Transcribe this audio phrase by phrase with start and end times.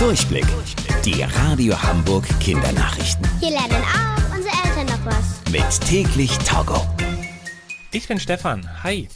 [0.00, 0.46] Durchblick.
[1.04, 3.28] Die Radio Hamburg Kindernachrichten.
[3.38, 5.52] Hier lernen auch unsere Eltern noch was.
[5.52, 6.86] Mit täglich Togo.
[7.92, 8.82] Ich bin Stefan.
[8.82, 9.10] Hi.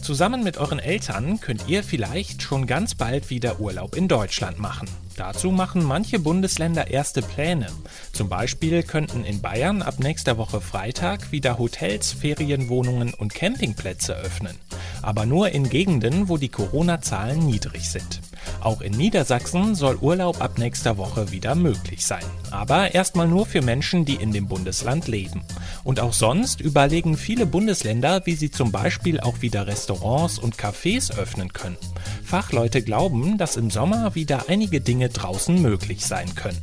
[0.00, 4.88] Zusammen mit euren Eltern könnt ihr vielleicht schon ganz bald wieder Urlaub in Deutschland machen.
[5.16, 7.66] Dazu machen manche Bundesländer erste Pläne.
[8.12, 14.56] Zum Beispiel könnten in Bayern ab nächster Woche Freitag wieder Hotels, Ferienwohnungen und Campingplätze öffnen.
[15.02, 18.20] Aber nur in Gegenden, wo die Corona-Zahlen niedrig sind.
[18.60, 22.24] Auch in Niedersachsen soll Urlaub ab nächster Woche wieder möglich sein.
[22.50, 25.42] Aber erstmal nur für Menschen, die in dem Bundesland leben.
[25.84, 31.16] Und auch sonst überlegen viele Bundesländer, wie sie zum Beispiel auch wieder Restaurants und Cafés
[31.16, 31.76] öffnen können.
[32.24, 36.58] Fachleute glauben, dass im Sommer wieder einige Dinge draußen möglich sein können.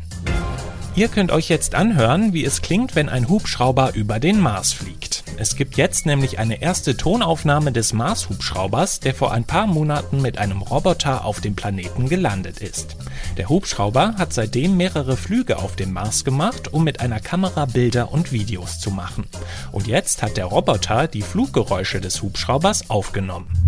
[0.97, 5.25] Ihr könnt euch jetzt anhören, wie es klingt, wenn ein Hubschrauber über den Mars fliegt.
[5.35, 10.37] Es gibt jetzt nämlich eine erste Tonaufnahme des Mars-Hubschraubers, der vor ein paar Monaten mit
[10.37, 12.95] einem Roboter auf dem Planeten gelandet ist.
[13.35, 18.13] Der Hubschrauber hat seitdem mehrere Flüge auf dem Mars gemacht, um mit einer Kamera Bilder
[18.13, 19.25] und Videos zu machen.
[19.73, 23.64] Und jetzt hat der Roboter die Fluggeräusche des Hubschraubers aufgenommen.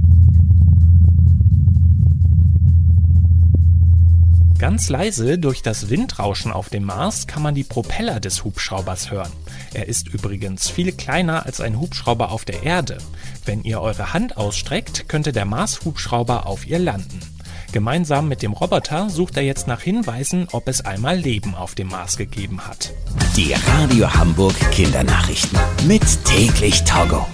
[4.59, 9.31] Ganz leise durch das Windrauschen auf dem Mars kann man die Propeller des Hubschraubers hören.
[9.73, 12.97] Er ist übrigens viel kleiner als ein Hubschrauber auf der Erde.
[13.45, 17.19] Wenn ihr eure Hand ausstreckt, könnte der Mars-Hubschrauber auf ihr landen.
[17.72, 21.89] Gemeinsam mit dem Roboter sucht er jetzt nach Hinweisen, ob es einmal Leben auf dem
[21.89, 22.94] Mars gegeben hat.
[23.35, 25.59] Die Radio Hamburg Kindernachrichten.
[25.85, 27.28] Mit täglich Togo.